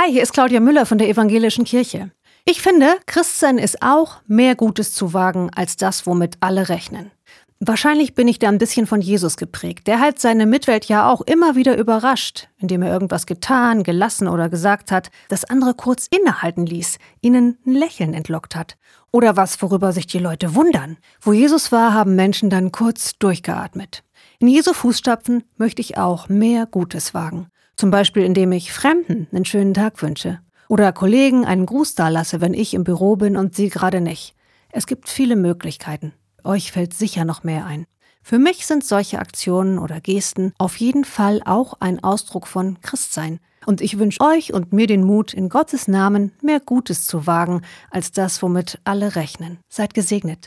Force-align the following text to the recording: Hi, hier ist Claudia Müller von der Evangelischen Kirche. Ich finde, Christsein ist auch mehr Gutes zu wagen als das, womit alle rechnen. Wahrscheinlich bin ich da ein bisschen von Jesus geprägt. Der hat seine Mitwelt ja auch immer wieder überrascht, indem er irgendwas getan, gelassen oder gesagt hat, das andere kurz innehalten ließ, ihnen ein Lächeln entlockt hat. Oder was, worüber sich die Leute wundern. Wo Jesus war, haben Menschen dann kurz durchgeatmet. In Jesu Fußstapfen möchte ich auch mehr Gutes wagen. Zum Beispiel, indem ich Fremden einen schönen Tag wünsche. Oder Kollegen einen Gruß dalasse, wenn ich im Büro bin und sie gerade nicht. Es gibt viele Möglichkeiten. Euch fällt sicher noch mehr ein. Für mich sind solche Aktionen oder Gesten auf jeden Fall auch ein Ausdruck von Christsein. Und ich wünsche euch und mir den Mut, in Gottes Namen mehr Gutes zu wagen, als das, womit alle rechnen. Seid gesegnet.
Hi, 0.00 0.12
hier 0.12 0.22
ist 0.22 0.32
Claudia 0.32 0.60
Müller 0.60 0.86
von 0.86 0.98
der 0.98 1.08
Evangelischen 1.08 1.64
Kirche. 1.64 2.12
Ich 2.44 2.62
finde, 2.62 2.86
Christsein 3.06 3.58
ist 3.58 3.82
auch 3.82 4.18
mehr 4.28 4.54
Gutes 4.54 4.94
zu 4.94 5.12
wagen 5.12 5.50
als 5.52 5.76
das, 5.76 6.06
womit 6.06 6.36
alle 6.38 6.68
rechnen. 6.68 7.10
Wahrscheinlich 7.58 8.14
bin 8.14 8.28
ich 8.28 8.38
da 8.38 8.46
ein 8.46 8.58
bisschen 8.58 8.86
von 8.86 9.00
Jesus 9.00 9.36
geprägt. 9.36 9.88
Der 9.88 9.98
hat 9.98 10.20
seine 10.20 10.46
Mitwelt 10.46 10.84
ja 10.84 11.10
auch 11.10 11.22
immer 11.22 11.56
wieder 11.56 11.76
überrascht, 11.76 12.48
indem 12.58 12.82
er 12.82 12.92
irgendwas 12.92 13.26
getan, 13.26 13.82
gelassen 13.82 14.28
oder 14.28 14.48
gesagt 14.48 14.92
hat, 14.92 15.10
das 15.30 15.44
andere 15.44 15.74
kurz 15.74 16.06
innehalten 16.06 16.64
ließ, 16.64 16.98
ihnen 17.20 17.58
ein 17.66 17.74
Lächeln 17.74 18.14
entlockt 18.14 18.54
hat. 18.54 18.76
Oder 19.10 19.36
was, 19.36 19.60
worüber 19.62 19.92
sich 19.92 20.06
die 20.06 20.20
Leute 20.20 20.54
wundern. 20.54 20.98
Wo 21.20 21.32
Jesus 21.32 21.72
war, 21.72 21.92
haben 21.92 22.14
Menschen 22.14 22.50
dann 22.50 22.70
kurz 22.70 23.18
durchgeatmet. 23.18 24.04
In 24.38 24.46
Jesu 24.46 24.74
Fußstapfen 24.74 25.42
möchte 25.56 25.82
ich 25.82 25.98
auch 25.98 26.28
mehr 26.28 26.66
Gutes 26.66 27.14
wagen. 27.14 27.48
Zum 27.78 27.92
Beispiel, 27.92 28.24
indem 28.24 28.50
ich 28.50 28.72
Fremden 28.72 29.28
einen 29.30 29.44
schönen 29.44 29.72
Tag 29.72 30.02
wünsche. 30.02 30.40
Oder 30.68 30.92
Kollegen 30.92 31.44
einen 31.44 31.64
Gruß 31.64 31.94
dalasse, 31.94 32.40
wenn 32.40 32.52
ich 32.52 32.74
im 32.74 32.82
Büro 32.82 33.14
bin 33.14 33.36
und 33.36 33.54
sie 33.54 33.68
gerade 33.68 34.00
nicht. 34.00 34.34
Es 34.72 34.88
gibt 34.88 35.08
viele 35.08 35.36
Möglichkeiten. 35.36 36.12
Euch 36.42 36.72
fällt 36.72 36.92
sicher 36.92 37.24
noch 37.24 37.44
mehr 37.44 37.66
ein. 37.66 37.86
Für 38.20 38.40
mich 38.40 38.66
sind 38.66 38.84
solche 38.84 39.20
Aktionen 39.20 39.78
oder 39.78 40.00
Gesten 40.00 40.52
auf 40.58 40.76
jeden 40.78 41.04
Fall 41.04 41.40
auch 41.44 41.74
ein 41.78 42.02
Ausdruck 42.02 42.48
von 42.48 42.80
Christsein. 42.80 43.38
Und 43.64 43.80
ich 43.80 43.96
wünsche 43.96 44.20
euch 44.22 44.52
und 44.52 44.72
mir 44.72 44.88
den 44.88 45.04
Mut, 45.04 45.32
in 45.32 45.48
Gottes 45.48 45.86
Namen 45.86 46.32
mehr 46.42 46.58
Gutes 46.58 47.04
zu 47.04 47.28
wagen, 47.28 47.62
als 47.92 48.10
das, 48.10 48.42
womit 48.42 48.80
alle 48.82 49.14
rechnen. 49.14 49.58
Seid 49.68 49.94
gesegnet. 49.94 50.46